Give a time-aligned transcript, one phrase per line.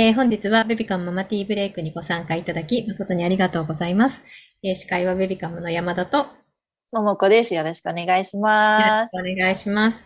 [0.00, 4.18] えー本日はベビカムママティーブレイクにご参加いただき、誠にありがとうございます。
[4.62, 6.26] えー司会はベビカムの山田と、よ
[6.92, 7.54] ももこです。
[7.54, 9.10] よろしくお願いしろます。
[9.10, 10.02] しくお願いします。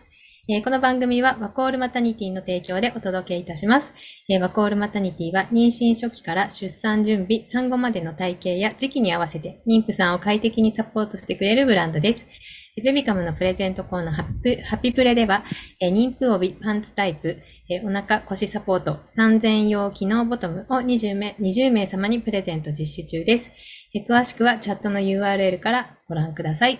[0.49, 3.89] えーこの番組はワコールマタニティの提供でお届けいたします。
[4.29, 12.25] えーワコールマタニティは妊娠初期から出産準備、産後までの体型や時期に合わせて妊婦さんを快適にサポートしてくれるブランドです。
[12.83, 15.45] ベビカムのプレゼントコーナーハッピハッピプレでは、
[15.79, 23.51] えー妊婦帯パンツタイプ、えお腹腰サポート3000用機能ボトムを20名 ,20 名様にプレゼント実施中です。
[23.93, 26.79] え詳しくはチャットの URL からご覧ください。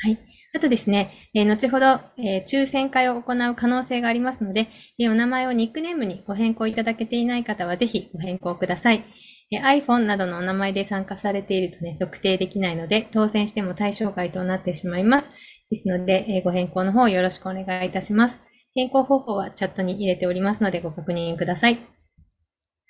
[0.00, 0.18] はい。
[0.54, 4.68] あとですね、え後ほど、え抽選会を行う可能性がありますので、
[4.98, 9.04] えお名前をニックネームにご変更いただけていない方はぜひご変更ください。
[9.50, 15.30] iPhone などのお名前で参加されているとね、特定できないので、当選しても対象外となってしまいます。
[15.70, 18.47] ですので、ご変更の方よろしくお願いいたします。
[18.78, 21.80] 変更方法はチャットに入れておりますのでご確認ください。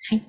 [0.09, 0.23] はい。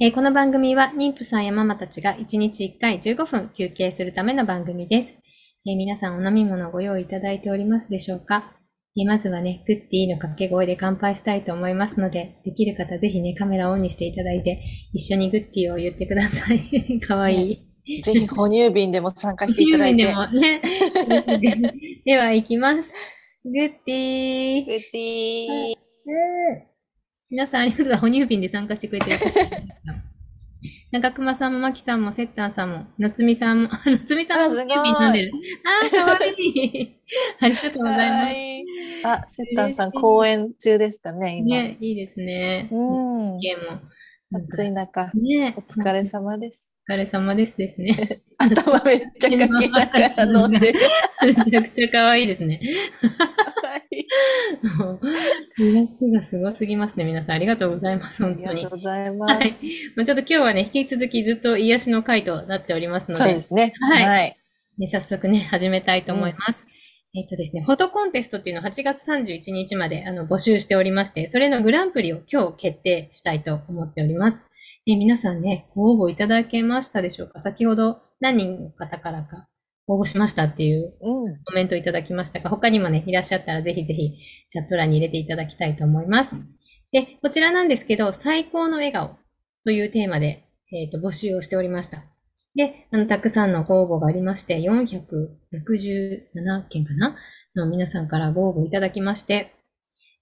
[0.00, 5.14] えーこの番組は妊婦さんやママたちが1日1回15分休憩するための番組です。
[5.66, 8.54] えー皆さんお飲み物をご用意いただいておりますでしょうか、
[8.96, 14.64] えーまずはね、グッディの掛け声で乾杯したいと思いますので、できる方ぜひね、カメラをオンにしていただいて、
[14.94, 16.98] 一緒にグッディを言ってください。
[17.06, 18.02] かわいい。
[18.02, 20.04] ぜひ哺乳瓶でも参加していただいて。
[20.06, 20.62] でもね。
[22.06, 23.21] では、行きます。
[23.44, 24.66] グッディー。
[24.66, 25.74] グッディー。
[27.28, 28.06] 皆さんありがとうございます。
[28.06, 29.18] 哺乳瓶で参加してくれてる。
[30.92, 35.32] 長熊さんも、まきさんも、せったんさんも、なつみさんも、あなつみさんも乳瓶飲んでる。
[35.64, 37.00] あー、かわいい。
[37.40, 38.24] ありがとうございます。
[38.26, 38.64] はい
[39.04, 41.56] あ、セッタンさん、公演中ですかね、今。
[41.56, 42.68] ね、いいですね。
[42.70, 43.38] うん。
[43.40, 43.80] ゲーム
[44.34, 46.72] 暑い中、ね、お疲れ様です。
[46.88, 48.22] お疲れ様ですですね。
[48.38, 50.80] 頭めっちゃかきながら飲んでる。
[51.26, 52.60] めちゃくちゃ可愛いですね。
[53.62, 54.06] はい
[55.58, 57.04] 癒しがすごすぎますね。
[57.04, 58.24] 皆さんありがとうございます。
[58.24, 58.78] あ本当にりがとう。
[58.78, 59.66] ございはます。
[59.66, 59.70] い。
[59.96, 63.74] まあちょっと今日はね、引き続きずっと癒しの回となっておりますのでそうで、すね。
[63.80, 64.36] はいはい。
[64.78, 66.64] ね早速ね、始めたいと思います。
[67.14, 74.42] えっとですね、フォトコンテストっていうのを8月31日まであの募集しておりまして、それのグランプリを今日決定したいと思っております。
[74.86, 77.40] で皆さんね、ご応募いただけましたでしょうか？
[77.40, 79.46] 先ほど何人の方からか
[79.86, 81.44] 応募しましたっていううん。
[81.44, 84.16] コメントいただきましたが、他にもね、いらっしゃったらぜひぜひ
[84.48, 86.34] チャット欄に入れていただきたいと思います。
[86.92, 89.16] で、こちらなんですけど、最高の笑顔
[89.64, 92.04] というテーマで、えっ、と、募集をしておりました。
[92.54, 97.16] で、あの、たくさんのご応募がありまして、467件かな？
[97.54, 99.54] の皆さんからご応募いただきまして、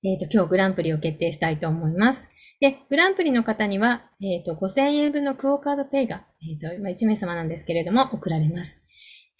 [0.02, 2.28] えっ、と、今日グランプリを決定したいと思います。
[2.60, 8.78] で、グランプリの方には、えっ、と、5000円分のクオカードペイが、えっ、と、まあ、1名様なんですけれども、送られます。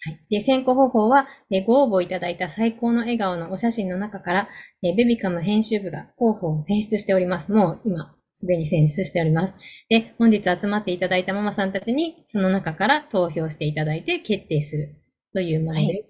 [0.03, 0.19] はい。
[0.29, 1.27] で、選考方法は、
[1.65, 4.49] ご応募いただいた最高の笑顔のお写真の中から、
[4.81, 7.51] ベビカム編集部が候補を選出しております。
[7.51, 9.53] もう今、すでに選出しております。
[9.89, 14.95] で、本日集まっていただいたママさんたちに、その中から投票していただいて決定する
[15.33, 16.09] というものです。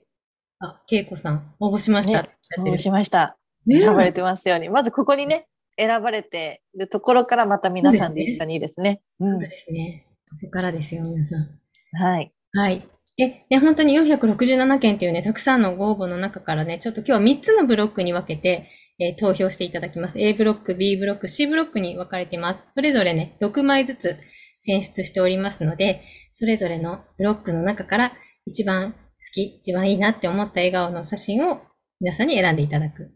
[0.59, 2.21] あ、けいこさん、応募しました。
[2.21, 2.29] ね
[2.59, 3.37] 応募しました。
[3.65, 4.69] ね選ばれてますように。
[4.69, 9.01] まずここにね、選ばれているところからまた皆さんで一緒にですね。
[9.19, 9.39] うんそう。
[9.39, 10.05] ですね。
[10.29, 11.59] ここからですよ、皆さん。
[11.97, 12.31] はい。
[12.53, 12.87] はい。
[13.17, 18.69] で、ね、本当に467件っていうね、たくさんのご応募の中からね、ちょっと今日は3つのブロックに分けて、
[19.01, 20.19] えー投票していただきます。
[20.19, 22.67] A ブロック、B ブロック、C ブロックに分かれています。
[22.75, 24.15] それぞれね、6枚ずつ
[24.59, 26.03] 選出しておりますので、
[26.33, 28.13] それぞれのブロックの中から
[28.45, 28.97] 一番好
[29.33, 31.61] き、一番いいなって思った笑顔の写真を
[31.99, 33.11] 皆さんに選んでいただく。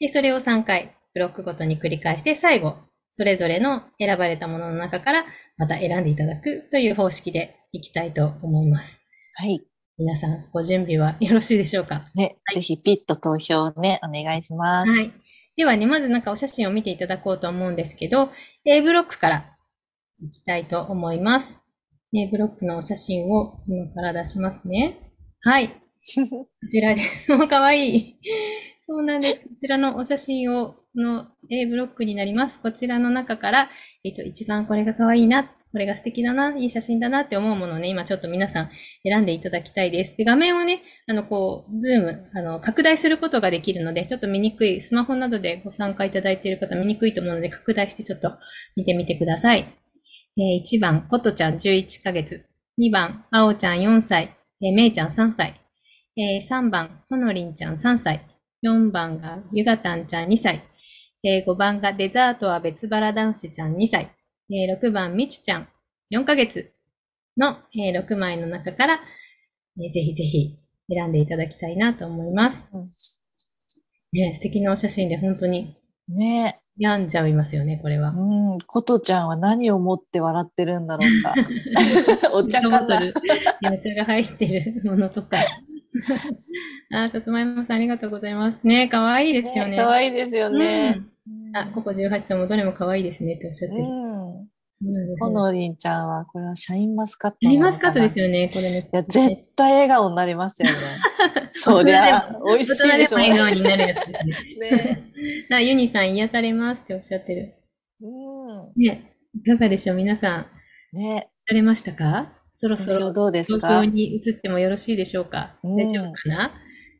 [0.00, 2.76] で、それを3回、ブロックごとに繰り返して、最後、
[3.12, 5.24] それぞれの選ばれたものの中から
[5.56, 9.00] また選んでいただくという方式でいきたいと思います。
[9.34, 9.62] はい。
[9.98, 12.04] 皆さん、ご準備はよろしいでしょうか？
[12.14, 14.90] ね、ぜひピッと投票をね、お願いします。
[14.90, 15.10] はい。
[15.56, 18.30] ではね、まずなんかお写真を見ていただこうと思うんですけど、
[18.64, 19.56] A ブロックから
[20.20, 21.58] いきたいと思います。
[22.14, 25.12] A ブロックのお写真を今から出しますね。
[25.40, 25.68] はい。
[26.30, 27.34] こちらです。
[27.34, 28.16] もうかわいい。
[28.86, 29.40] そうなんです。
[29.40, 32.58] こちらのお写真を、の A ブロックになります。
[32.60, 33.70] こちらの中から、
[34.04, 38.70] えっと、一番これがかわいいな、これが素敵だな、いい写真だなって思うものをね、今ちょっと皆さん
[39.04, 40.16] 選んでいただきたいです。
[40.16, 48.32] で、画面をね、あの、こう、ズーム、あの、拡大することができるので、ちょっと見にくい、スマホなどでご参加いただいている方見にくいと思うので、拡大してちょっと
[48.74, 49.66] 見てみてください。
[50.38, 52.46] え1番、ことちゃん11ヶ月。
[52.80, 54.34] 2番、あおちゃん4歳。
[54.62, 55.60] えめいちゃん3歳。
[56.16, 58.22] え3番、ほのりんちゃん3歳。
[58.64, 60.62] 4番がゆがたんちゃん2歳。
[61.22, 64.15] え5番がデザートは別腹男子ちゃん2歳。
[64.50, 65.68] えー6番、みちちゃん
[66.10, 66.72] 4ヶ月
[67.36, 69.00] の、えー6枚の中から、
[69.78, 70.58] えーぜひぜひ
[70.88, 72.58] 選んでいただきたいなと思います。
[72.72, 72.92] うん
[74.12, 75.76] ね、素敵なお写真で本当に
[76.08, 78.10] ね病んじゃいますよね、これは。
[78.10, 81.34] うん、ことちゃんは何を持って笑ってるんだろうか。
[82.32, 83.00] お茶かな。
[83.00, 85.38] お茶が入ってるものとか。
[86.92, 88.66] あ、さつまいもさんありがとうございます。
[88.66, 89.70] ね、かわいいですよね。
[89.70, 90.96] ね可愛いですよね。
[90.98, 91.16] うん
[91.56, 93.82] あ、ここ18さんもどれも可愛いですねっておっしゃってる。
[93.82, 94.48] うん。
[94.78, 95.34] そうなんですほね。
[95.34, 98.90] のりんちゃんは、これはシャインマスカットやりますなのかなかとですよね、これね。
[98.92, 100.74] いや、絶対笑顔になりますよね。
[101.52, 103.54] そりゃ、美味しいですもん笑顔ね。
[103.54, 104.70] になるやつですね。
[104.70, 105.12] ね
[105.48, 107.54] なユニさん癒されますっておっしゃってる。
[108.02, 108.82] うん。
[108.82, 110.46] ね、いかがでしょう皆さ
[110.92, 112.35] ん、ねされましたか？
[112.56, 115.56] そろそろどうです投か票に移ってもよろしいでしょうか？
[115.62, 116.52] うん大丈夫かな？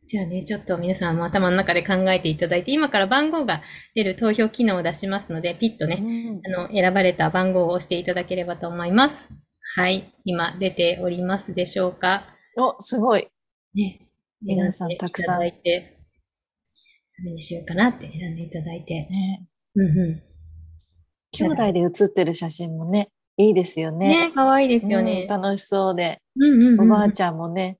[0.05, 3.61] じゃあね、ちょっと皆さんも頭の中で考えていただいて、今から番号が
[3.93, 9.15] 出る投票機能を出しますので、ピッとね、うんあの、選ばれた番号を押していただければと思います。
[9.75, 10.13] はい。
[10.23, 12.25] 今出ておりますでしょうか？
[12.57, 13.27] お、すごい。
[13.75, 13.99] ね。
[14.41, 15.97] 皆さんたくさん選でいただいて、
[17.17, 18.93] どれにしようかなって選んでいただいて。
[18.93, 20.23] ねうんう
[21.33, 23.99] 兄弟で写ってる写真もね、いいですよん。
[23.99, 24.27] ね。
[24.27, 25.27] ね、可愛いですよねうん。
[25.27, 26.91] 楽しそうで、うんうんうん。
[26.91, 27.77] おばあちゃんもね、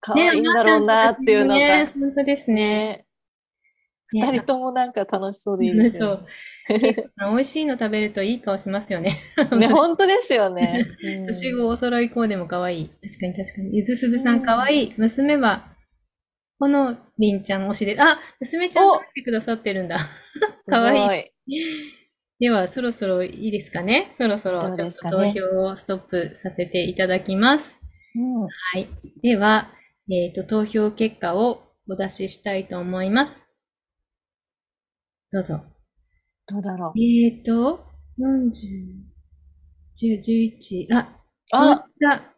[0.00, 3.04] 可ね愛いんだろうなっていうのねが、本当ですね。
[4.14, 6.24] ね、ね二人ともなんか楽しそうでいいですよ
[7.18, 9.16] 美味しいの食べるといい顔しますよね。
[9.52, 9.56] ね。
[9.58, 10.86] ね、本当ですよね。
[11.02, 12.88] うん年子お揃いコーデも可愛い。
[12.88, 13.76] 確かに確かに。
[13.76, 14.94] ゆずすずさん可愛い。
[14.96, 15.68] 娘は、
[16.58, 19.98] このりんちゃん推しで、あ、娘ちゃんが来てくださってるんだ。
[20.66, 21.97] 可愛いい。
[22.40, 24.14] では、そろそろいいですかね？
[24.16, 27.74] そろそろちょっと投票をストップさせていただきます。
[28.14, 28.48] うんは
[28.78, 28.88] い。
[29.22, 29.70] では、
[30.10, 33.44] えっ、と、投票結果をお出ししたいと思います。
[35.32, 35.60] どうぞ。
[36.46, 37.00] どうだろう。
[37.00, 37.84] えっ、と、
[38.18, 38.52] 40、
[40.00, 41.08] 10、11、あ、
[41.52, 42.34] あ、あ、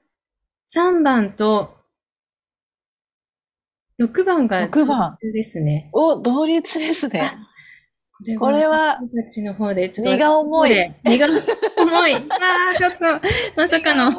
[0.74, 1.76] 3番と
[4.00, 5.90] 6番が6番ですね。
[5.92, 7.32] お、同率ですね。
[8.38, 10.94] これは私の方で、ちょっと荷が重い。
[11.04, 12.14] 荷が重い。
[12.14, 12.18] あ
[12.74, 12.98] あ、ちょっと、
[13.56, 14.10] まさかの。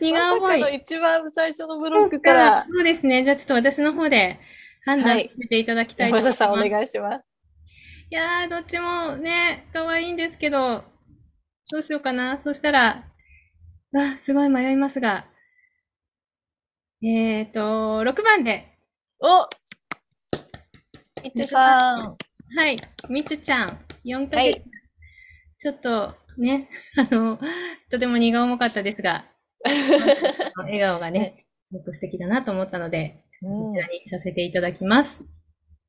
[0.00, 0.70] 荷が重い まさかの。
[0.70, 3.24] 一番最初のブロックから、そうですね。
[3.24, 4.38] じゃあちょっと私の方で
[4.84, 6.40] 判断さはいせていただきたいと思います。
[6.40, 7.24] 山田さんお願いします。
[8.10, 10.84] いやー、どっちもね、可愛いんですけど、
[11.72, 12.40] どうしようかな。
[12.44, 13.04] そしたら、
[13.96, 15.26] あ、すごい迷いますが、
[17.02, 18.78] えっ、と、6番で、
[19.18, 19.48] お
[21.24, 22.16] みちゅさん。
[22.54, 22.76] はい、
[23.08, 23.68] みちゅちゃん、
[24.04, 24.62] 4ヶ月、はい
[25.58, 27.40] ちょっとね、 あの、
[27.90, 29.24] とても荷が重かったですが、
[30.56, 35.18] 笑顔がね、すごく素敵だなと思ったので、こちらにさせていただきます。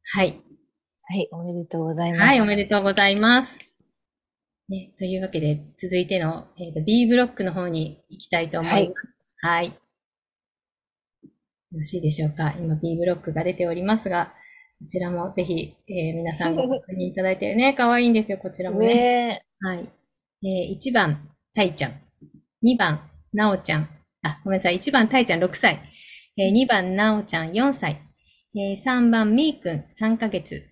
[0.04, 0.42] はい。
[1.04, 2.22] はい、おめでとうございます。
[2.24, 3.58] はい、おめでとうございます。
[4.70, 8.96] ね、というわけで、続いての、えーと B ブロックの方に行きたいと思います。
[9.40, 9.68] はい。
[9.68, 9.74] よ
[11.74, 14.34] ろしいでしょうか今 B ブロックが出ておりますが、
[14.80, 18.88] こちらもぜひ、えー皆さんご確認いただいて、ね、 可愛いんですよ、こちらもね。
[18.88, 19.90] ねはい。
[20.44, 22.02] えー1番、たいちゃん。
[22.64, 23.90] 2番、なおちゃん。
[24.22, 24.76] あ、ごめんなさい。
[24.78, 25.80] 1番、たいちゃん6歳。
[26.38, 28.02] えー2番、なおちゃん4歳。
[28.56, 30.64] えー3番、みーくん3ヶ月。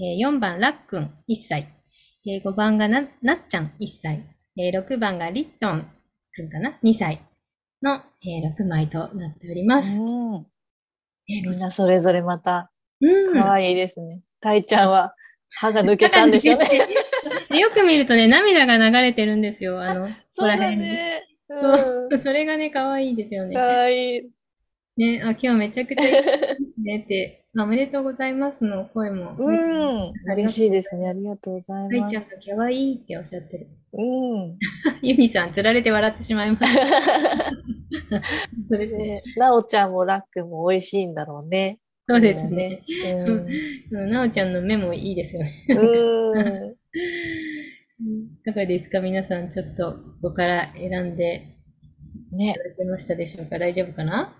[0.00, 1.68] えー4番、らっくん1歳。
[2.26, 4.24] えー5番がな、なっちゃん1歳。
[4.58, 5.86] えー6番がりっとん
[6.32, 7.20] くんかな ?2 歳
[7.82, 9.96] の、えー6枚となっております。
[9.96, 10.46] うん。
[11.28, 12.72] えーみんなそれぞれまた
[13.04, 13.32] うん。
[13.32, 14.20] 可愛いですね。
[14.40, 15.14] たいちゃんは
[15.50, 16.66] 歯が抜けたんでしょうね。
[17.50, 19.80] でよく見るとね、涙が流れてるんですよ。
[19.80, 21.24] あの、そうだね。
[21.48, 22.22] そううん。
[22.22, 23.54] それがね、可愛いですよね。
[23.54, 24.22] 可愛い。
[24.96, 29.34] ね、あ、今日めちゃくちゃいいねって、 あおめでとうございますの声も。
[29.38, 30.12] うん。
[30.32, 31.08] 嬉しいですね。
[31.08, 32.20] ありがとうございますはいちゃ。
[32.20, 33.68] んが可愛いっておっしゃってる。
[33.92, 34.58] うん。
[35.02, 37.50] ユニさん、つられて笑ってしまいました。
[38.68, 39.04] そうですね。
[39.04, 41.78] ねなおちゃんもらっくんも美味しいんだろうね。
[42.08, 42.82] そうですね。
[43.16, 43.98] うん。
[43.98, 45.52] うんなおちゃんの目もいいですよね。
[45.68, 46.76] うん。
[48.40, 49.00] いかがですか？
[49.00, 51.56] 皆さん、ちょっとここから選んで
[52.32, 53.58] ねいた、だけましたでしょうか？
[53.58, 54.34] 大丈夫かな？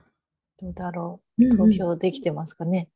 [0.60, 1.48] どうだろう。
[1.56, 2.90] 投票できてますかね？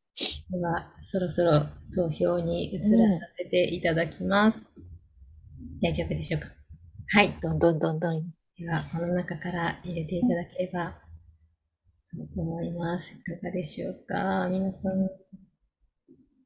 [0.50, 1.60] では、そろそろ
[1.94, 2.92] 投票に移らさ
[3.38, 4.66] せていただきます。
[5.80, 6.48] 大丈夫でしょうか？
[7.10, 7.32] はい。
[7.40, 8.22] どんどんどんどん。
[8.58, 11.08] では、この中から入れていただければと
[12.37, 13.12] 思います。
[13.12, 14.49] いかがでしょうか？
[14.49, 15.11] 皆さん。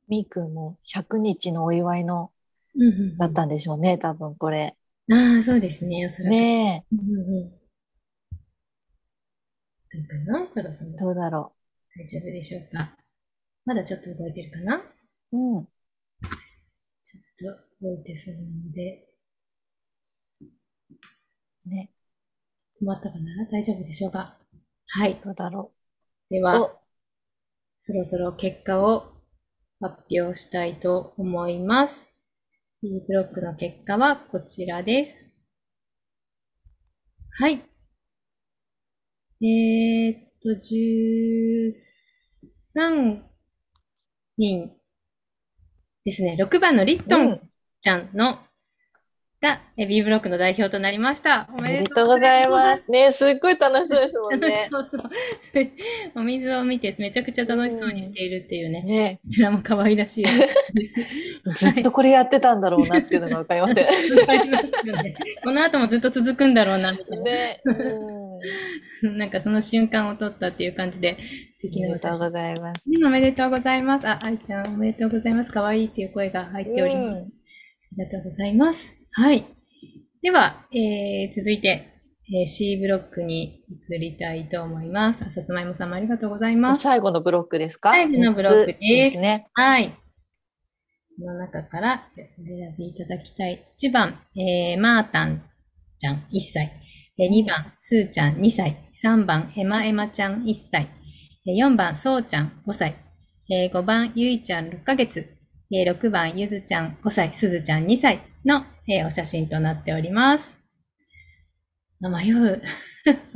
[0.08, 2.32] みーくんも100日のお祝いの
[2.74, 4.76] うんうんだったんでしょうね、多分これ。
[5.10, 6.06] ああ、そうですね。
[6.06, 6.30] おそらく。
[6.30, 7.50] ねうんうんうん。
[9.92, 10.48] どうかな？
[10.54, 11.52] そろそろえ、どうだろ
[11.96, 12.96] 大丈夫でしょうか？
[13.64, 14.76] まだちょっと動いてるかな？
[14.76, 15.36] う。
[15.36, 15.64] うん。
[17.02, 19.06] ちょっと動いてするので、
[21.66, 21.90] ね、
[22.80, 23.46] 止まったかな？
[23.50, 24.38] 大丈夫でしょうか？
[24.94, 25.18] はい。
[25.24, 25.72] どうだろ
[26.28, 26.44] でう。
[26.44, 26.78] は、お、
[27.80, 29.14] そろそろ結果を
[29.80, 32.06] 発表したいと思います。
[32.82, 35.26] B ブロックの結果はこちらです。
[37.30, 37.62] はい。
[39.40, 40.50] えー、っと、
[42.74, 43.22] 13
[44.36, 44.72] 人
[46.04, 46.36] ですね。
[46.38, 48.38] 6番のリットンうんちゃんの、
[49.42, 51.48] が、え B ブロックの代表となりました。
[51.52, 52.84] おおめでとうございます。
[52.88, 54.68] ね、すっごい楽しそうですもんね。
[54.70, 55.02] そうそう。
[56.14, 58.82] お水を見てめちゃくちゃ楽しそうにしているっていうね。
[58.82, 60.24] ね、こちらも可愛らしい。
[61.54, 63.86] ずっとこれやってたんだろうなっていうのがわかりますよ
[64.20, 67.22] わかりますよねこの後もずっと続くんだろうな、みたいな。
[67.24, 67.60] ね。
[69.02, 69.18] うん。
[69.18, 71.16] なんかその瞬間を撮ったっていう感じで、
[71.60, 72.88] 素おめでとうございます。
[72.88, 74.06] うんおめでとうございます。
[74.06, 75.50] あ、愛ちゃんおめでとうございます。
[75.50, 77.18] 可愛いっていう声が入っております。
[77.18, 77.42] うん
[77.92, 79.01] ありがとうございます。
[79.12, 79.44] はい。
[80.22, 81.88] では、えー、続いて、
[82.34, 85.18] えー C ブロックに移りたいと思います。
[85.22, 86.82] あさつまいもさんもありがとうございます。
[86.82, 87.90] 最後のブロックですか？
[87.90, 89.48] 最後のブロックですね。
[89.54, 89.88] はい。
[89.90, 89.94] こ
[91.26, 92.16] の中からお
[92.46, 93.62] 選びいただきたい。
[93.78, 95.42] 1番、えー、マータン
[95.98, 96.72] ちゃん1歳。
[97.18, 98.78] えー2番、スーちゃん2歳。
[99.04, 100.88] 3番、エマエマちゃん1歳。
[101.46, 102.94] えー4番、そうちゃん5歳。
[103.50, 105.28] えー5番、ゆいちゃん6ヶ月。
[105.72, 107.34] えー6番、ゆずちゃん5歳。
[107.34, 110.54] すずちゃん2歳の、えーお写真となっております。
[112.04, 112.60] あ迷う。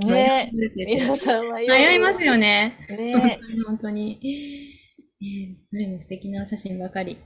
[0.06, 2.76] ね皆さんは迷いますよね。
[2.90, 3.40] ね。
[3.66, 4.18] 本当に。
[4.22, 7.18] えーどれも素敵なお写真ばかり。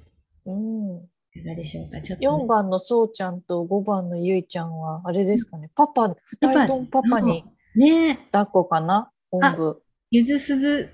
[0.46, 1.08] うん。
[1.34, 2.00] いかがでしょうか？
[2.02, 5.70] ちょっとね、4番のそうちゃんと5番のゆいちゃんは、あれですかね。
[5.74, 7.44] パパ、2人ともパパに
[7.76, 9.10] ねえ、抱っこかな？
[9.30, 9.82] おんぶ。
[10.10, 10.90] ゆずすず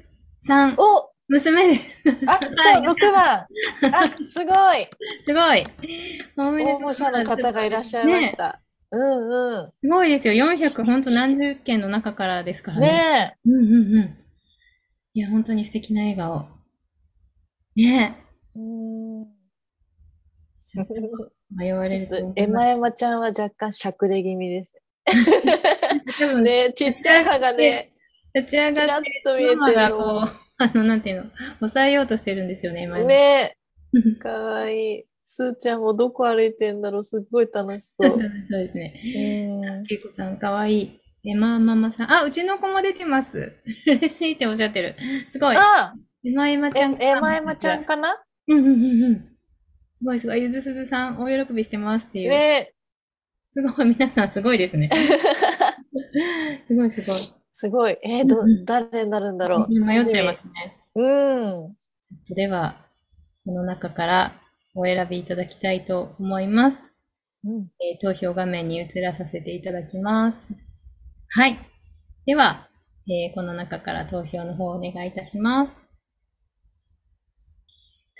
[0.47, 1.83] さん、お娘です。
[2.26, 3.25] あ、はいそう、6番。
[3.25, 3.49] あ、
[4.26, 4.87] すごい。
[5.26, 5.64] すごい。
[6.37, 8.61] 応募者の方がいらっしゃいました。
[8.90, 10.35] うんうすごいですよ。
[10.35, 12.80] 400、本当何十件の中からですからん。
[12.80, 12.88] ね。
[12.88, 14.18] ねうんうんうん。
[15.14, 16.47] いや、本当に素敵な笑顔。
[17.75, 18.16] ね
[18.54, 18.59] え。
[18.59, 19.26] うんえ、
[20.64, 20.95] ちょっと
[21.54, 22.42] 迷われると思います。
[22.42, 24.76] エマエマちゃんは若干しゃくれ気味です。
[26.18, 27.92] 多分ね、ねちっちゃい歯がね、
[28.35, 32.99] 立ち上ちらっがって、と見えてるの。、 あの、なんていうの、抑えようとしてるんですよね、今。
[33.01, 33.57] ね
[33.95, 35.05] え、かわいい。
[35.27, 37.05] すーちゃんもどこ歩いてんだろう？
[37.05, 38.23] すっごい楽しそ そうう。
[38.49, 38.95] ですね。
[39.69, 41.01] うんけいこさん、かわいい。
[41.29, 42.13] エマママさん。
[42.13, 43.53] あ、うちの子も出てます。
[43.87, 44.95] 嬉しいっておっしゃってる。
[45.31, 45.57] すごい。
[45.59, 45.93] あ、
[46.25, 46.97] エマエマちゃん。
[47.03, 47.85] え、エマエマちゃん。
[47.85, 48.23] かな？
[48.47, 49.15] うんうんうんうん。
[49.99, 50.43] すごいすごい。
[50.43, 52.31] ゆずすずさん、大喜びしてますっていう。
[52.31, 52.73] ね
[53.53, 53.87] すごい。
[53.89, 54.89] 皆さんすごいですね。
[56.69, 57.21] すごいすごい。
[57.59, 57.97] すごい。
[58.03, 59.81] えー、どうんうん、誰になるんだろう。
[59.81, 60.77] 迷っちゃいますね。
[60.95, 61.03] う
[61.73, 61.77] ん。
[62.35, 62.77] では、
[63.47, 64.33] この中から
[64.75, 66.85] お選びいただきたいと思います。
[67.45, 67.69] うん。
[67.81, 70.43] えー投票画面に移らさせていただきます。
[71.31, 71.59] はい。
[72.27, 72.69] では、
[73.09, 75.81] えーこの中から投票の方をお願いいたします。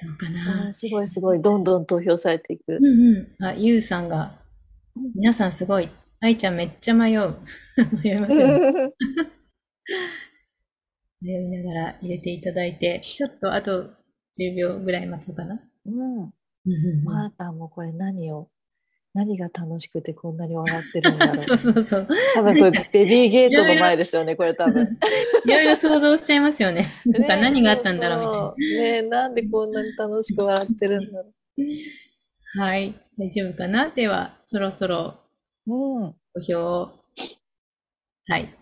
[0.03, 1.43] どうかあなーすごいすごい。
[1.43, 2.81] どんどん投票されていくう。
[2.81, 3.45] んうん。
[3.45, 4.39] あ、ゆうさんが、
[5.15, 5.91] 皆さんすごい。
[6.27, 7.37] 愛ちゃんめっちゃ迷う。
[8.03, 8.93] 迷いますよね。
[11.23, 13.91] 迷いながら入れていただいて、ちょっとあと
[14.39, 15.61] 10秒ぐらい待とうかな。
[15.87, 16.33] うん。
[17.05, 18.51] マータンもこれ何を、
[19.15, 21.43] 何が楽しくてこんなに笑ってるんだろう。
[21.43, 22.09] そうそうそう。
[22.35, 24.99] 多分これベビーゲートの前ですよね、これ多分。
[25.47, 26.87] いろいろ想像しちゃいますよね。
[27.07, 28.83] なんかね何があったんだろうみたいな。
[28.83, 31.33] ねえなんでこんなに楽しく笑ってるんだろ
[32.59, 33.91] はい、大丈夫かな？
[33.91, 35.21] では、そろそろ
[35.67, 35.75] う。
[35.75, 36.15] うん。
[36.35, 36.93] 投票を。
[38.29, 38.55] はい。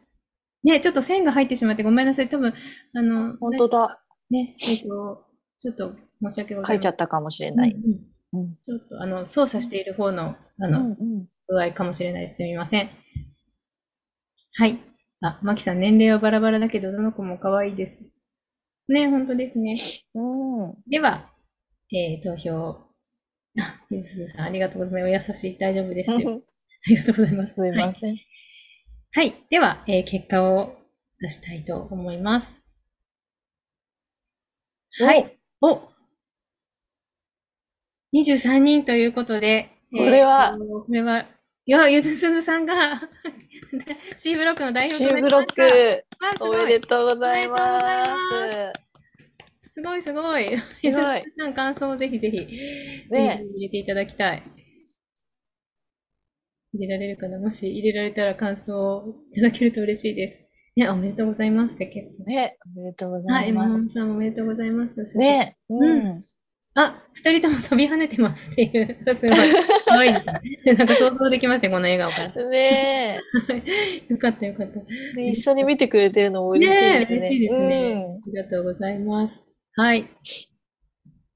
[0.62, 2.28] ね、ちょっと線が入ってしまってごめんなさい。
[2.28, 2.54] 多分、
[2.94, 4.00] あの、本当だ。
[4.30, 5.26] ね、えっと、
[5.58, 6.74] ちょっと申し訳ございません。
[6.74, 7.72] 書いちゃったかもしれない。
[7.72, 8.54] うんうんうん。
[8.66, 10.92] ちょっと、あの、操作している方の、あの、うんう
[11.22, 11.28] ん。
[11.46, 12.36] 具合かもしれないです。
[12.36, 12.90] すみません。
[14.56, 14.78] はい。
[15.20, 18.00] あ、マキさん、年齢はバラバラだけど、どの子も可愛いです。
[18.88, 19.76] ね、本当ですね。
[20.14, 20.74] うん。
[20.88, 21.30] では、
[21.92, 22.84] えー投票。
[23.60, 25.30] あ、ゆずすずさん、ありがとうございます。
[25.30, 26.10] お優しい、大丈夫です。
[26.86, 27.54] ありがとうございます。
[27.54, 28.16] すみはいません。
[29.12, 29.34] はい。
[29.50, 30.76] では、えー結果を
[31.20, 32.60] 出したいと思います。
[35.00, 35.38] はい。
[35.60, 35.80] お
[38.14, 41.20] !23 人ということで、えーこれはこれは、
[41.66, 43.00] いや、ゆずすずさんが
[44.18, 45.54] C ブロックの代表 C となりブロッました。
[45.54, 48.72] ク、あすごいおめでとうございまおめでとうござい
[49.74, 50.50] すごいすごい。
[50.82, 52.38] ゆずすごいずさん、感想をぜひぜひ、
[53.10, 54.42] ね入れていただきたい。
[56.74, 57.38] 入れられるかな？
[57.38, 60.44] もし入れられたら感想をいただけると嬉しいです。
[60.76, 62.28] ね、おめでとうございますって結構す。
[62.28, 63.80] ね、おめでとうござはい、ます。
[63.80, 65.18] 本さんおめでとうございます。
[65.18, 66.24] ね、ううん。
[66.76, 68.98] あ、二人とも飛び跳ねてますっていう。
[69.14, 69.30] すごい。
[69.86, 70.74] 可愛いですね。
[70.74, 72.48] なんか想像できますね、この笑顔から。
[72.50, 73.20] ね
[74.10, 75.20] よかったよかった。
[75.20, 77.20] 一緒に見てくれてるのも嬉しいですね。
[77.20, 79.40] ねえ嬉しいですねありがとうございます。
[79.76, 80.08] はい。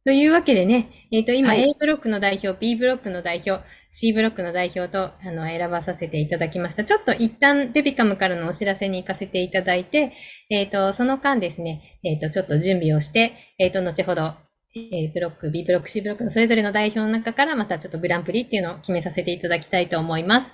[0.09, 6.83] というわけでね、えっ、と、今、はい A ブロックの代表、B ブロックの代表、C ブロックの代表と、あの、選ばさせていただきました。
[6.83, 10.15] ちょっと一旦、ベビカムからのお知らせに行かせていただいて、
[10.49, 14.33] えっ、と、その間ですね、えっ、と、ちょっと準備をして、えっ、と、後ほど、
[14.75, 20.53] A ブロック、B ブロック、C ブロックのそれぞれの代表の中から、またちょっとグランプリっていうのを決めさせていただきたいと思います。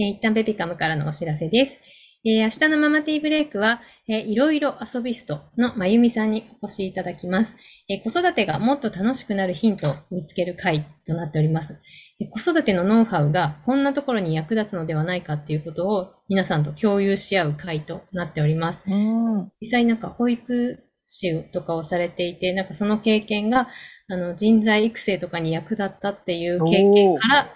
[0.00, 1.78] えー一旦ベビカムからのお知らせです。
[2.24, 7.54] えー明日のママティーブレイクは、えーいろいろ遊びストのまゆみさんにお越しいただきます。
[7.88, 11.78] えー子育てがもっと楽しくなるヒントを見つける回となっております。
[12.20, 18.82] えー子育てのノウハウがこんなところに役立つのではないかっていうことを皆さんと共有し合う回となっております。
[18.86, 19.52] うん。
[19.60, 23.68] 実際なんか保育士とかをされていて、なんかその経験が
[24.08, 27.54] あの人材育成とかに役立ったっていう経験から、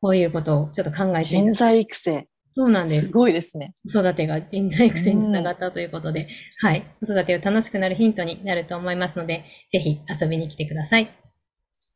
[0.00, 2.26] こういうことをちょっと考えて人材育成。
[2.58, 3.12] そうなんですす。
[3.12, 3.76] ごいですね。
[3.84, 6.26] 子育てが人材育成につながったということで、
[6.58, 6.82] はい。
[7.00, 11.08] 子育てを楽しくなるヒントになると思いますので、ぜひ遊びに来てください。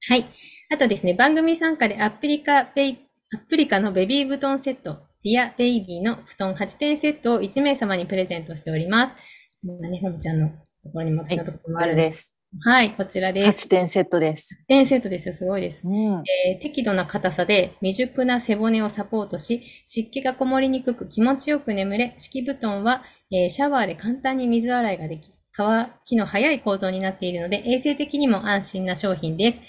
[0.08, 0.24] はい。
[0.70, 2.98] あとですね、番組参加でアプリカベイ、
[3.34, 9.16] アプリカのベビー布団セット、ディアベイビーの布団8点セットを1名様にプレゼントしております。
[9.64, 10.54] 今ね、ほもちゃんのと
[10.92, 12.12] ころにも私のところもああるんで。
[12.12, 12.36] す。
[12.60, 13.46] はい、こちらです。
[13.46, 14.62] 8点セットです。
[14.62, 15.80] 8点セットですよ、すごいです。
[15.84, 16.22] うん。
[16.46, 29.60] えー適度な硬さで未熟な背骨をサポートし、湿気がこもりにくく気持ちよく眠れ、敷布団は、えーシャワーで簡単に水洗いができ、乾きの早い構造になっているので、衛生的にも安心な商品です。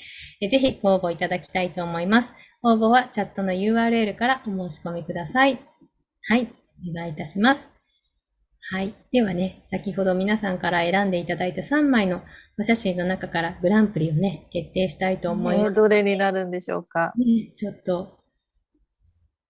[0.42, 2.32] えーぜひご応募いただきたいと思います。
[2.64, 5.60] 応募はチャットの URL からお申し込みください。
[6.30, 6.54] はい、
[6.90, 7.73] お願いいたします。
[8.72, 8.96] はい。
[9.12, 12.22] ではね、先ほど皆さんから選んでいただいた3枚の
[12.58, 15.76] お写真の中からグランプリをね、決定したいと思いますね。
[15.76, 17.14] どれになるんでしょうか？
[17.18, 18.20] ね、ちょっと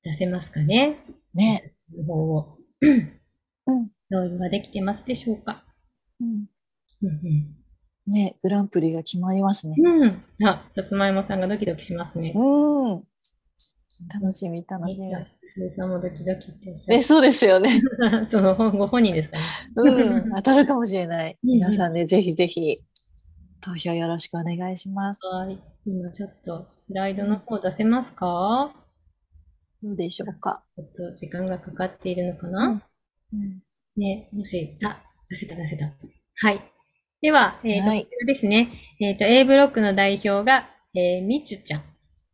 [0.04, 0.98] 出せますかね？
[1.36, 1.76] ね。
[1.96, 2.58] の方を。
[2.82, 3.20] うん。
[4.10, 5.64] 用意はできてますでしょうか？
[6.20, 6.46] うん
[7.04, 7.56] うん
[8.06, 9.76] ね、グランプリが決まりますね。
[9.78, 10.02] うん。
[10.02, 10.46] うん。
[10.46, 12.34] あ、さつまいもさんがドキドキしますね。
[12.36, 13.04] うん。
[14.14, 15.12] 楽しみ、楽しみ。
[15.72, 17.04] さんもドキドキっておっしゃえ、る。
[17.04, 17.82] そうですよね。
[18.32, 19.44] その本ご本人ですかね。
[19.76, 20.32] うん。
[20.36, 21.38] 当たるかもしれない。
[21.44, 22.82] うん皆さんね、ぜひぜひ、
[23.62, 25.26] 投票よろしくお願いします。
[25.28, 25.60] はい。
[25.86, 28.74] 今ちょっとスライドの方出せますか？
[29.82, 30.64] どうでしょうか。
[30.76, 32.84] ちょっと時間がかかっているのかな、
[33.34, 33.62] うん。
[33.96, 35.94] ね、もし、あ、出せた出せた。
[36.36, 36.62] はい。
[37.22, 38.70] では、えっ、と、はいこちらですね。
[39.00, 41.84] えっ、と、A ブロックの代表が、えー、みちゅちゃん、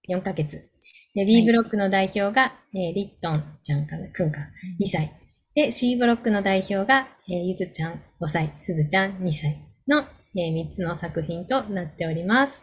[0.07, 0.69] 4ヶ月。
[1.15, 4.39] で、B ブロックの代表が、えー、リットンちゃんかな、くんか、
[4.79, 5.11] 2歳。
[5.55, 10.05] で、C ブロックの代表が、えー、ゆずちゃん5歳、すずちゃん2歳の、
[10.37, 12.53] えー、3つの作品となっております。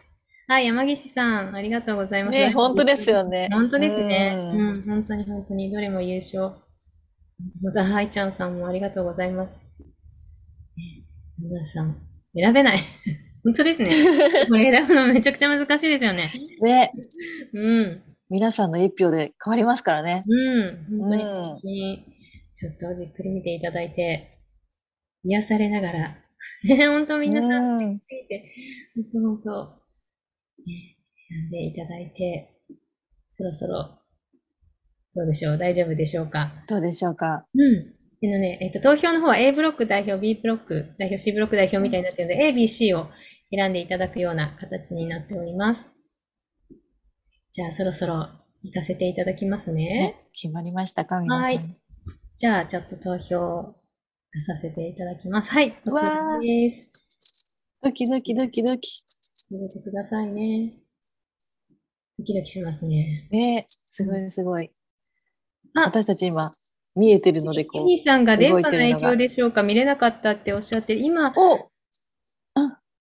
[0.47, 2.37] はい、山岸さん、ありがとうございます。
[2.37, 3.49] ね、本当ですよね。
[3.51, 4.39] 本当ですね。
[4.41, 6.45] ううんん、本当に本当に、どれも優勝。
[7.61, 9.49] また、はいちゃんさんもありがとうございます。
[9.49, 11.03] ね
[11.37, 11.97] 皆さん、
[12.33, 12.79] 選べない。
[13.43, 13.89] 本当ですね。
[14.47, 16.31] これ選ぶのめちゃくちゃ難しいですよね。
[16.61, 16.91] ね、
[17.53, 18.03] うん。
[18.29, 20.23] 皆さんの一票で変わりますからね。
[20.27, 20.99] うん。
[21.07, 21.19] 本
[21.61, 22.03] 当に、
[22.55, 24.39] ちょっとじっくり見ていただいて、
[25.23, 26.17] 癒されながら、
[26.65, 27.99] ね、 本当皆さん、本
[29.13, 29.65] 当本当、
[30.65, 30.97] ね、
[31.29, 32.53] 選んでいただいて、
[33.29, 33.99] そろそろ、
[35.15, 35.57] どうでしょう？
[35.57, 36.51] 大丈夫でしょうか？
[36.69, 37.45] どうでしょうか？
[37.55, 37.93] うん。
[38.19, 43.07] でのね、えっと、投票の方は A ブロック代表、B ブロック代表、C ブロック代表みたいになっているので、A、B、C を
[43.51, 45.91] 選んでいただくような形になっております。
[47.57, 48.29] じゃあ、そろそろ
[48.61, 49.83] 行かせていただきますね。
[49.87, 51.43] ね、決まりましたか、皆さん。
[51.43, 51.77] はい
[52.35, 53.75] じゃあ、ちょっと投票を
[54.31, 55.49] 出させていただきます。
[55.49, 57.47] はい、こちらわーです。
[57.81, 59.03] ドキドキドキドキ。
[59.49, 60.73] 入れてくださいね。
[62.19, 63.27] ドキドキしますね。
[63.31, 64.69] ね、すごいすごい。
[65.75, 66.51] あ私たち今、
[66.95, 67.85] 見えてるので、こう。
[67.85, 69.63] 兄さんが電波の影響でしょうか？
[69.63, 70.99] 見れなかったっておっしゃってる。
[70.99, 71.71] 今、お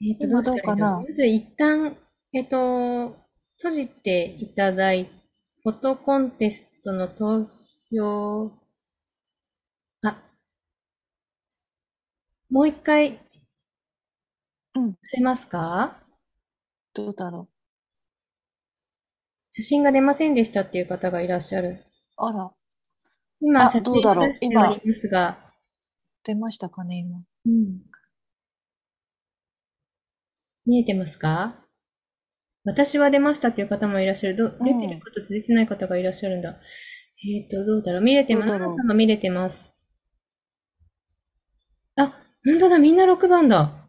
[0.01, 1.03] えっと、今どうかな？
[1.07, 1.95] まず一旦、
[2.33, 3.26] えっと、
[3.59, 5.05] 閉じていただい
[5.63, 7.49] フォトコンテストの投
[7.91, 8.53] 票、
[10.03, 10.23] あ、
[12.51, 13.19] もう一回、
[14.75, 14.97] うん。
[15.03, 15.99] せますか？
[16.95, 17.49] どうだろ
[19.51, 21.85] 写真が出ませんでしたっていう方がいらっしゃる。
[22.19, 22.25] う。
[22.25, 22.51] あら、
[23.41, 24.29] 今、あ写真どうだろう。
[24.29, 25.53] 出しておりますが、
[26.25, 27.23] 出ましたかね、今。
[27.47, 27.81] うん。
[30.67, 31.66] 見えてますか？
[32.67, 34.37] 私は出ましたっていう方もいらっしゃる。
[34.37, 36.59] ど出てる方と出てない方がいらっしゃるんだ。
[37.39, 38.53] えっと、どうだろう見れてます？
[38.95, 39.73] 見れてます。
[41.97, 42.13] あ、
[42.45, 43.89] 本当だ、みんな6番だ。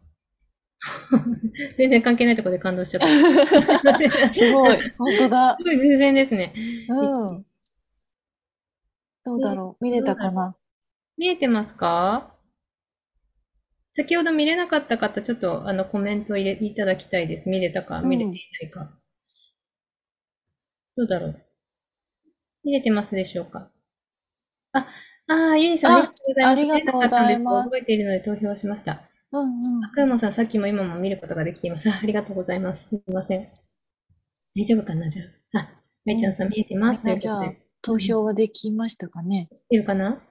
[1.77, 3.07] 全然関係ないところで感動しちゃった。
[4.29, 5.57] す すごい、本当だ。
[5.61, 6.53] ごい偶然ですね。
[6.87, 7.45] うん。
[9.25, 10.55] どうだろう見れたかな？
[11.17, 12.37] 見えてますか？
[13.97, 17.49] 先ほど見れなかった方、ちょっとあのコメントを入れいただきたいです。
[17.49, 18.91] 見れたか、うん見れていないか。
[20.95, 21.41] どうだろう？
[22.63, 23.69] 見れてますでしょうか？
[24.73, 24.88] あ、
[25.27, 26.12] あー、ユニさん、あ
[26.45, 29.01] ありがとうございます覚えているので投票しました。
[29.31, 29.45] うんう
[29.81, 29.86] ん。
[29.86, 31.89] 赤山さん、さっきも今も見ることができています。
[31.89, 32.83] あ ありがとうございます。
[32.89, 33.49] すみません。
[34.55, 35.57] 大丈夫かなじゃあ。
[35.60, 35.69] あ、
[36.05, 37.01] めいちゃんさん見えてます。
[37.01, 39.49] というじゃあことで。、投票はできましたかね？
[39.71, 40.21] いるかな？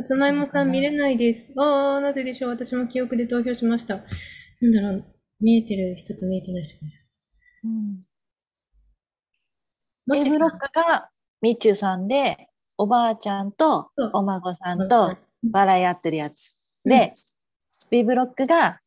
[0.00, 1.50] さつまいもさん見れないです。
[1.58, 2.50] ああ、なぜでしょう？
[2.50, 3.96] 私も記憶で投票しました。
[4.60, 5.04] なんだろう。
[5.40, 6.96] 見えてる人と見えてない人がいる。
[7.64, 8.00] うん。
[10.06, 11.10] も A ブロックが
[11.42, 15.18] みちゅさんで、おばあちゃんとお孫さんと
[15.52, 16.54] 笑い合ってるやつ。
[16.84, 17.12] うんで、
[17.90, 18.80] B ブロックが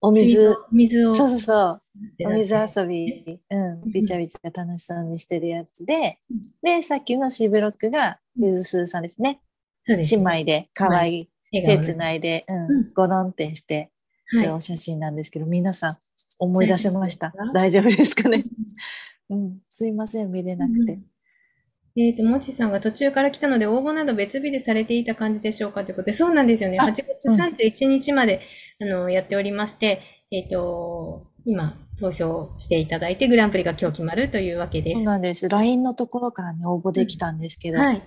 [0.00, 1.14] お水、水を。
[1.14, 1.80] そうそうそう、
[2.26, 9.40] お水遊遊び、うん、びちゃびちゃ楽しそうにしてるやつでうん、で、さっきの C ブロックがゆずすーさんですね。
[9.96, 12.80] 姉妹で可愛い手つないで、ううん。
[12.88, 13.90] ん、ゴロンってして
[14.46, 15.92] はお写真なんですけど、皆さん
[16.38, 17.32] 思い出せました？
[17.52, 18.28] 大丈夫ですか？
[18.28, 18.44] ね？
[19.30, 20.98] うん、すいません、見れなくて。
[21.96, 26.78] えっ、と、もちさんが途中から来たので、応募など別日でされていた感じでしょうかということで、そうなんですよね。
[26.80, 28.40] あ8月31日まで、
[28.80, 34.90] あのやっておりまして、えっ、と、今、投票していただいて、グランプリが今日決まるというわけで。
[34.90, 34.94] す。
[34.94, 35.48] そうなんです。
[35.48, 38.02] LINE のところからね、応募できたんですけど、はい。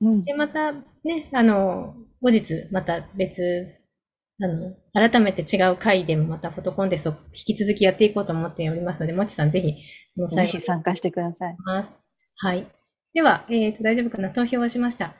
[0.00, 0.72] うんで、また
[1.04, 3.66] ね、あの、後日、また別、
[4.42, 9.74] あの、改めて違う回でもまたフォトコンテストを引き続きやっていこうと思っておりますので、もちさんぜひ、
[10.36, 11.56] ぜひ参加してください。
[12.38, 12.66] はい。
[13.14, 14.30] では、えっ、と、大丈夫かな？
[14.30, 15.14] 投票はしました。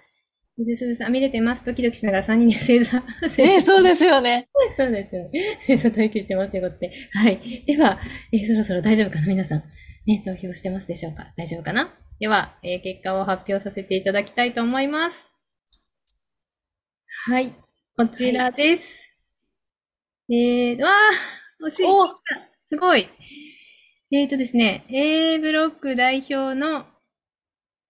[0.58, 1.64] 水鈴さん、見れてます？
[1.64, 3.02] ドキドキしながら3人で正座。
[3.42, 4.48] えー、そうですよね。
[4.76, 5.58] そうですよね。
[5.66, 6.92] 正座待機してますということで。
[7.12, 7.64] はい。
[7.66, 7.98] では、
[8.32, 9.26] えーそろそろ大丈夫かな？
[9.28, 9.62] 皆さん。
[10.06, 11.32] ね、投票してますでしょうか？
[11.36, 11.94] 大丈夫かな？
[12.18, 15.30] では、えー結果を発表させていただきたいと思います。
[17.26, 17.54] はい。
[17.96, 19.02] こちらです。
[20.30, 22.08] えー、わー惜しいお
[22.68, 23.08] すごい。
[24.12, 26.86] えーとですね、A ブロック代表の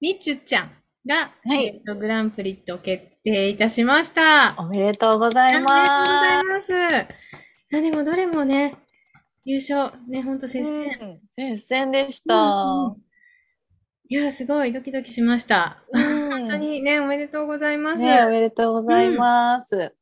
[0.01, 0.71] みちゅちゃん
[1.07, 4.57] が、はいえーとグランプリと決定いたしました。
[4.59, 5.73] おめでとうございます。
[5.73, 7.77] ありがとうございます。
[7.77, 8.75] あでもどれもね、
[9.45, 10.99] 優勝、ね、ほんと接戦。
[11.01, 13.06] うん接戦でしうんたうん。
[14.09, 15.83] いや、すごいドキドキしました。
[15.93, 15.99] う
[16.49, 18.01] 当にね、おめでとうございます。
[18.01, 19.95] ね、おめでとうございます。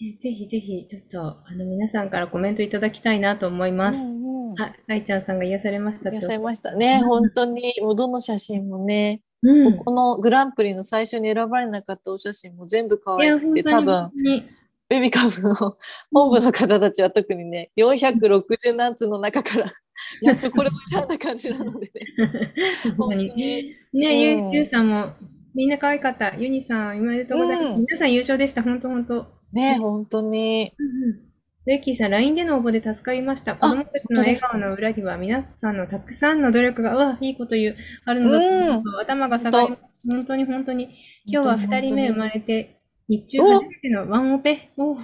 [0.00, 3.98] えぜひぜひ、ちょっと、あの、皆さんからコメントいただきたいなと思います。
[3.98, 7.00] うんうんあ、ライちゃんさんが癒されましたっていらっしゃいましたうんね。
[7.04, 9.76] 本当に、もうどの写真もね、うん。
[9.78, 14.44] このグランプリの最初に選ばれなかったお写真も全部可いや、愛くて、多分本、当に。
[14.94, 15.54] ベビカブの
[16.12, 19.72] 本部の方たちは特にね、460何通の中から、
[20.22, 21.92] やっとこれも選んだ感じなのでね。
[22.96, 25.14] 本当ね、ゆうんゆうさんも、
[25.52, 26.36] みんな可愛かった。
[26.36, 27.80] ユニさん、おめでとうございます。
[27.80, 28.62] うん皆さん優勝でした。
[28.62, 29.26] 本当本当。
[29.52, 30.72] ね、本当に。
[30.78, 31.34] うんうん
[31.66, 33.56] ベッキーさん、LINE での応募で助かりました。
[33.56, 39.82] 子供たちの笑顔の裏には皆さんのたくさんの努力が、うわ、いいこと言う、あるのだと頭が下がります。
[40.10, 40.94] 本当に本当に。
[41.24, 44.72] 今日は2人目生まれて、日中初めてのワンオペ。
[44.76, 44.96] お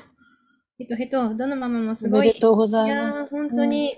[0.78, 2.20] ヘトヘト、どのママもすごい。
[2.20, 3.28] おめでとうございやーいます。
[3.28, 3.94] 本当に、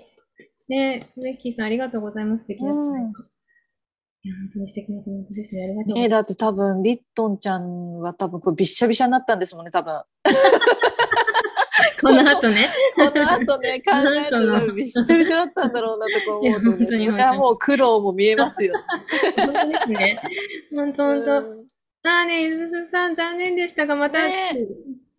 [0.67, 2.41] ね、ベッキーさん、ありがとうございます。
[2.41, 2.73] 素敵な。
[2.73, 3.13] うん
[4.25, 5.63] いや、本当に素敵なコメントですね。
[5.63, 6.09] ありがとうございね、ます。
[6.11, 10.01] だって多分、リットンちゃんは多分、これびっしゃびしゃになったんですもんね、多分。
[12.01, 12.69] この後ね。
[12.95, 18.73] この後ね、考えたらびっしゃびしゃだったんだろうなとか思うとね、にそれはもう苦労も見えますよ。
[19.35, 20.17] 本当ですね。
[20.73, 21.82] 本当本当。
[22.03, 24.53] うんああね、ゆずすさん、残念でしたが、また、ね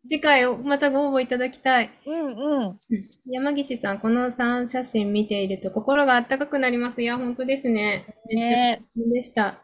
[0.06, 1.90] 次回をまたご応募いただきたい。
[2.06, 2.78] うんうん。
[3.24, 7.00] 山岸さん、この3写真見ていると心があったかくなります。
[7.00, 8.06] いや、本当ですね。
[8.28, 9.62] めっちゃでした。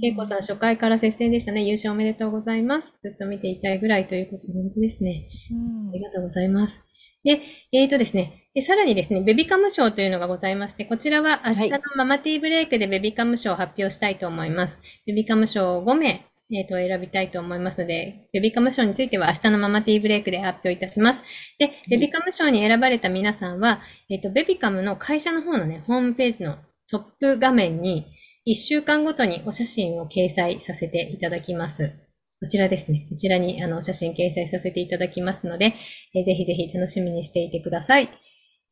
[0.00, 1.64] けいこさん、初回から接戦でしたね。
[1.64, 2.94] 優勝おめでとうございます。
[3.02, 5.28] ずっと見ていたいぐらいということで、本当ですね。
[5.50, 6.80] うんありがとうございます。
[7.22, 7.40] で、
[7.72, 14.80] えーとですね、でさらにですね、ベビカム賞というのがございまして、こちらは明日のママティーブレイクでベビカム賞を発表したいと思います。
[15.06, 21.22] ベビカム賞を5名、えーと選びたいと思いますので、ベビカム賞については明日のママティーブレイクで発表いたします。
[21.58, 26.58] で、ベビカム賞に選ばれた皆さんは、えっ、と、ベビカムの会社の方のね、ホームページの
[26.90, 28.06] トップ画面に、
[28.46, 31.92] 1週間ごとにお写真を掲載させていただきます。
[32.40, 33.06] こちらですね。
[33.08, 35.76] こちらにあのお写真掲載させていただきますので、
[36.14, 38.10] えーぜひぜひ楽しみにしていてください。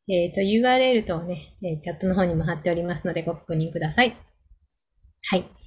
[0.09, 4.13] えっ、と、URL とね、えーチャットの方にも貼っておりますのでご確認ください。
[5.29, 5.60] はい。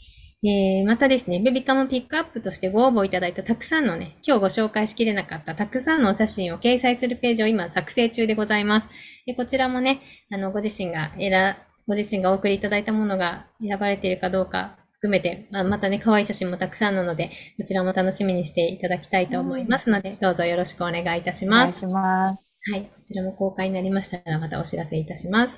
[0.46, 8.88] えーまたですね、ベビカムピックアップとしてご応募いただいたたくさんのね、今日ご紹介しきれなかったたくさんのお写真を掲載するページを今作成中でございます。
[9.24, 11.56] でこちらもね、あの、ご自身が選、
[11.88, 21.86] ご自身がお送りいただいたものが選ばれているかどうか含めて、まあ、またね、可愛い写真もたくさんなので、こちらも楽しみにしていただきたいと思いますので、どうぞよろしくお願いいたします。
[21.86, 22.52] お願いします。
[22.70, 22.82] はい。
[22.82, 25.54] こちらも公開になりましたら、またお知らせいたします。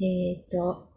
[0.00, 0.91] えっ、と、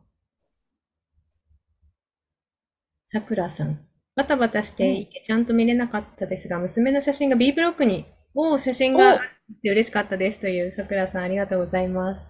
[3.05, 3.79] さくらさん。
[4.15, 9.19] バタバタしていてちゃんと見れなかったですが、娘の写真が B ブロックに、おお、写真があっ
[9.61, 12.21] て嬉しかったですというさくらさん、ありがとうございます。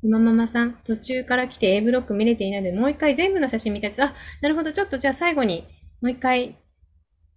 [0.00, 4.02] ひまママさん、途中から来て A ブロック見れていないので、もう一回全部の写真見たいです。
[4.02, 4.72] あ、なるほど。
[4.72, 5.66] ちょっとじゃあ最後に、
[6.00, 6.56] もう一回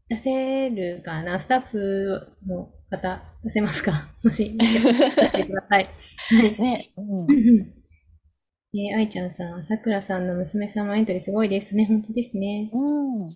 [0.08, 1.40] 出せるかな？
[1.40, 4.14] スタッフの方、出せますか？
[4.24, 5.88] もし、出してください。
[6.30, 6.60] はい。
[6.60, 7.81] ね、うん
[8.74, 11.86] うんうんえー、愛ちゃんさん、さくらさんの娘さんもエントリーすごいですね。
[11.88, 12.70] 本当ですね。
[12.74, 13.30] うん。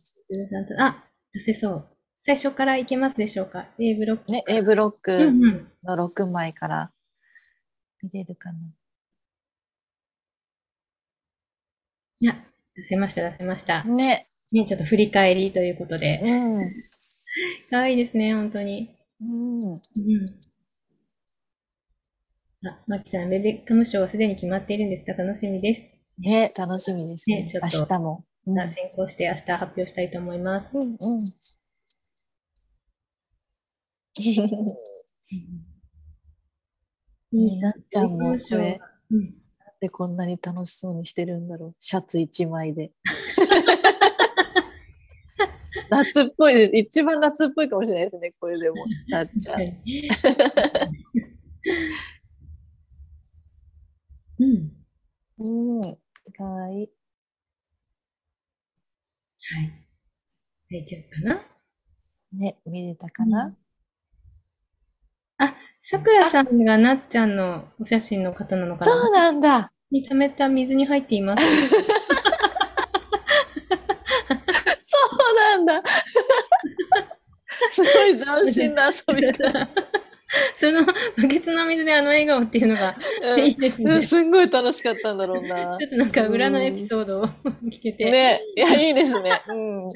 [0.79, 1.89] あ、出せそう。
[2.17, 4.31] 最初からいけますでしょうか ?A ブロック。
[4.31, 5.71] ね、A ブロッうクんうん。
[5.83, 6.91] の6枚から
[8.01, 8.59] 見れるかな？
[12.21, 12.35] いや、
[12.75, 13.83] 出せました、出せました。
[13.83, 16.21] ね、ね、ちょっと振り返りということで。
[16.23, 16.69] うん。
[17.69, 18.95] 可愛いですね、本当に。
[19.21, 19.59] うん。
[19.63, 19.79] うん。
[22.65, 25.13] あ、マキさん、レベッカム賞はすでに決まっているんですか？
[25.13, 25.83] 楽しみです。
[26.19, 27.51] ね、楽しみですね。
[27.53, 28.25] 明ねちょっと日も。
[28.47, 28.69] うん。
[28.69, 30.77] 先行して明日発表したいと思います。
[30.77, 30.97] うんうん。
[37.31, 38.79] いいさ、じゃあもうこれ、
[39.11, 39.33] うん。
[39.81, 41.75] でこんなに楽しそうにしてるんだろう。
[41.79, 42.91] シャツ1枚で。
[45.89, 46.75] 夏っぽいです。
[46.77, 48.31] 一番夏っぽいかもしれないですね。
[48.39, 48.77] これでも。
[49.09, 49.59] なっちゃう。
[54.39, 54.71] はいうん。
[55.39, 55.81] うん。
[56.33, 56.89] かわいい。
[59.57, 59.71] はい。
[60.71, 61.41] 大丈夫かな？
[62.33, 63.55] ね、見れたかな、
[65.37, 68.91] あ、さくらさんがなっちゃんのお写真の方なのかな？
[68.91, 69.71] そうなんだ。
[69.91, 71.43] に溜めた水に入っています。
[71.69, 71.79] そ
[75.31, 75.83] うなんだ。
[77.71, 79.69] すごい斬新な遊び方。
[80.59, 82.95] そのバケツの水であの笑顔っていうのが
[83.37, 84.01] いいですうん、ね。
[84.01, 85.87] すんごい楽しかったんだろうなちょ。
[85.87, 87.27] っとなんか裏のエピソードを
[87.71, 89.41] 聞けて、ね、いや、いいですね。
[89.47, 89.87] うん。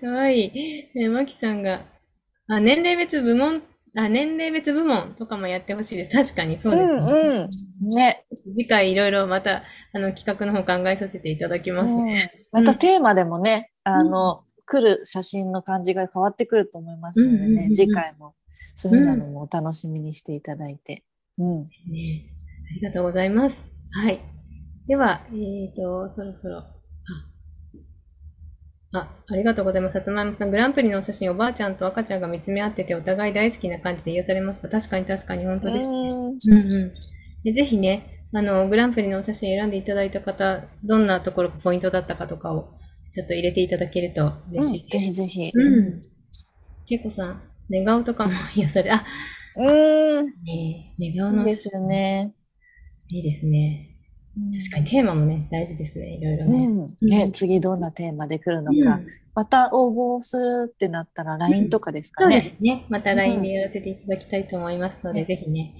[0.00, 0.90] かわいい。
[0.94, 1.82] え、マキさんが、
[2.48, 3.62] あ、年齢別部門、
[3.96, 6.16] あ、年齢別部門とかもやってほしいです。
[6.16, 7.88] 確かにそうです、うんうん。
[7.88, 8.24] ね。
[8.52, 9.62] 次回いろいろまた、
[9.94, 12.32] あの、企画の方考えさせていただきますね。
[12.52, 18.34] またテーマでもね、あの、来る写真の感じが変わってくると思いますのでね、次回も
[18.80, 21.04] そういうのもお楽しみにしていただいて。
[21.38, 21.62] うん。
[21.62, 21.68] ね、
[22.70, 23.56] ありがとうございます。
[23.92, 24.20] はい。
[24.86, 26.74] では、えっ、と、そろそろ、あ、
[28.92, 29.92] あ、ありがとうございます。
[29.92, 34.68] さつまいもさん、グランプリのお写真、おばあちゃんと赤ちゃんが見つめ合ってて、お互い大好きな感じで癒されました。
[34.68, 35.84] 確かに確かに、本当ですね。
[35.84, 36.92] うんうんうん。
[37.44, 42.72] でぜひね、あの、グランプリのお写真選んでいただいた方、どんなところがポイントだったかとかを、
[43.10, 45.04] ちょっと入れていただけると嬉しいぜです。
[45.04, 45.50] ひぜひ。
[45.52, 46.00] うん。
[46.86, 49.04] けいこさん、寝顔とかも癒され、あ、
[49.56, 50.26] うん。
[50.44, 52.34] ね、寝顔のいいですよね。
[53.12, 53.86] いいですね。
[54.58, 56.66] 確かにテーマもね、大事ですね、いろいろうね。
[56.66, 56.86] ん。
[57.00, 59.00] ね、次どんなテーマで来るのうんか。
[59.34, 62.54] また応募するってなったら LINE とかですかそうでね。
[62.56, 62.86] すね。
[62.88, 65.74] またうん LINE でやらせていただきたいと思いますので、ねぜひね、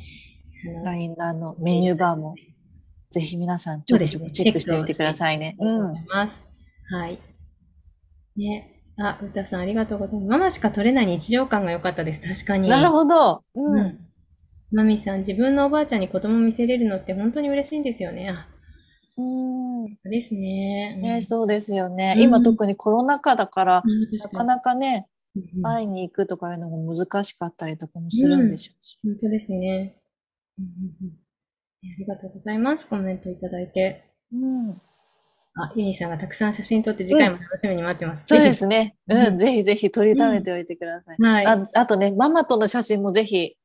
[0.84, 2.34] LINE のあのメニューバーも
[3.10, 5.56] ぜひ皆さんちょくちょくチェックしてみてくださいね。
[5.60, 6.94] ありがとうございます。
[6.94, 7.18] はい。
[8.36, 8.79] ね。
[9.00, 10.26] あ、うたさんありがとうございます。
[10.26, 12.20] ママしか撮れない日常感が良かったです。
[12.20, 12.68] 確かに。
[12.68, 13.42] なるほど。
[13.54, 13.60] う。
[13.62, 13.98] うんん。
[14.72, 18.28] マミさん、自分のおばあちゃんに子供見せれるのって本当に嬉しいんですよね。
[18.28, 18.46] あ、
[19.16, 19.22] う
[19.88, 20.94] んですね。
[20.96, 22.14] うんね、そうですよね。
[22.16, 28.98] うん今特にコロナ禍だから、うんなかなかね、うんうん会いに行くとかいうのも難しかったりとかもするんでしょうし。
[29.02, 29.96] 本当ですね。
[30.58, 31.12] うんうんうん
[31.82, 32.86] ありがとうございます。
[32.86, 34.04] コメントいただいて。
[34.32, 34.80] うん。
[35.64, 38.22] あ、ユニさんがたくさん写真撮って次回も楽しみに待ってます。
[38.24, 38.96] そうでぜすね。
[39.08, 41.16] ううんん、ぜひぜひ撮りためておいてください。
[41.16, 41.22] ひ。
[41.22, 41.46] はい。
[41.46, 43.56] ああとね、ママとの写真もぜひ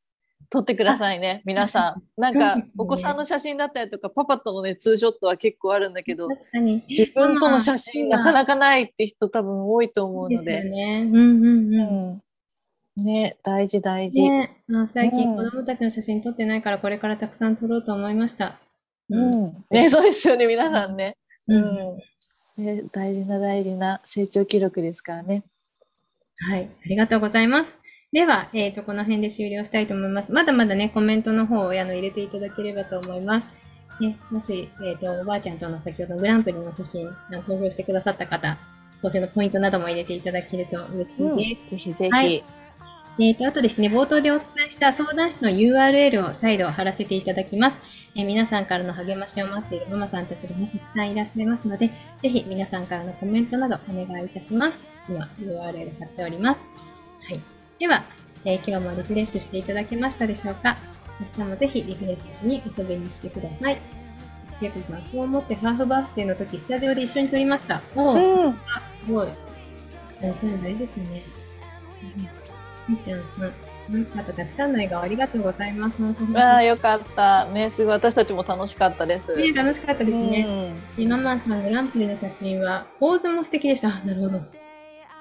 [0.50, 2.04] 撮ってくださいね、皆さん。
[2.22, 6.84] なんかね、お子さんの写真だったりとか、パパとのね、ツーショットは結構あるんだけど、確かに。
[6.88, 10.70] 自分との写真なかなかないって人多分多いと思うのでで。
[10.70, 11.02] ね。
[11.02, 12.22] うんうんうん。
[12.98, 13.04] うん。
[13.04, 14.22] ね、大事大事。
[14.22, 18.60] ね、あ最近うん子供たちの写真撮ってないからこれからたくさん撮ろうと思いました。
[19.10, 19.66] うん。
[19.70, 21.18] ね、そうですよね、皆さんね。
[21.48, 21.56] う。
[21.56, 21.62] うん
[21.98, 21.98] ん。
[22.58, 25.44] ね、大事な大事な成長記録ですからね。
[26.48, 26.70] はい。
[26.86, 27.76] ありがとうございます。
[28.12, 30.32] では、えっ、と、この辺で終了したいと思います。
[30.32, 34.02] まだまだね、コメントの方をあの入れていただければと思います。
[34.02, 38.58] ね、もし、えっ、と、おばあちゃんとの先ほどのグランプリの写真、あの投票してくださった方、
[39.02, 41.70] 投票のポイントなども入れていただけると嬉しいです。
[41.70, 42.12] ぜひぜひ。
[42.12, 42.44] はい
[43.18, 47.80] えーと、あとですね、冒頭でお伝えした相談室の URL を再度貼らせていただきます。
[48.16, 54.74] えー皆さんからの励ましを待っているママさんたちがね、たくさんいらっしゃいますので、ぜひ皆さんからのコメントなどお願いいたします。
[55.10, 56.60] 今、URL 貼っております。
[57.30, 57.42] はい。
[57.78, 58.04] では、
[58.46, 60.78] えー今日もリフレッシュしていただけましたでしょうか？
[61.20, 63.78] 明日もぜひリフレッシュしに遊びに来てください。
[64.62, 67.82] ケイコさん、そう思ってハーフバースデーの時、スタジオで一緒に撮りました。
[67.96, 68.54] おー、うん。
[69.04, 69.28] すごい。
[70.22, 71.24] 大変大ですね。
[72.88, 73.26] みーちゃん、うん
[73.92, 74.34] 楽しかった。
[74.34, 75.96] たくさんの笑顔ありがとうございます。
[76.36, 77.46] ああ、よかった。
[77.46, 79.36] ね、すごい私たちも楽しかったです。
[79.36, 80.76] ね、楽しかったですね。
[80.98, 83.90] でママさん、グランプリの写真は、構図も素敵でした。
[83.90, 84.32] あ なるほど。
[84.32, 84.42] ね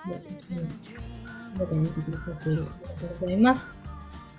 [0.07, 1.59] 確かに。
[1.59, 2.63] どこに見てくださっている。
[2.63, 3.63] ありがとうございます。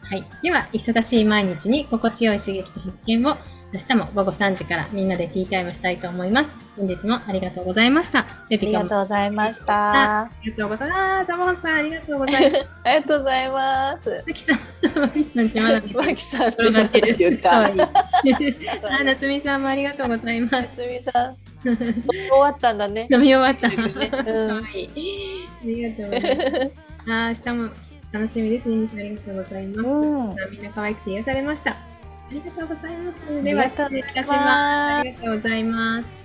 [0.02, 0.26] はい。
[0.44, 3.38] では、忙しい毎日に心地よい刺激と発見を、
[3.76, 6.50] 明日も午後3時からみんなでティータイムしたいと思います。
[6.78, 8.26] 本日もありがとうございました。
[8.50, 10.22] レありがとうございました。
[10.22, 11.28] ありがとうございます。
[11.28, 12.68] ザボンさん、ありがとうございます。
[12.86, 14.18] ありがとうございます。
[14.18, 14.60] さきさん、
[15.02, 17.22] まきさん、ちまだマキさん、ちまってる。
[17.22, 17.64] いうか。
[18.90, 20.54] あ、なつみさんもありがとうございます。
[20.54, 21.36] 夏美さん、
[21.66, 23.10] 終わったんだね。
[23.12, 23.68] 飲み終わった。
[23.68, 25.48] うんわいい。
[25.62, 27.44] ありがとうございます。
[27.50, 27.70] あ、明日も
[28.14, 28.70] 楽しみです。
[28.70, 29.82] みんなありがとうございます。
[29.82, 30.52] うん。
[30.52, 31.95] みんな可愛くて癒されました。
[32.30, 33.44] ありがとうございます。
[33.44, 35.00] では、失礼いたします。
[35.00, 36.25] ありがとうございます。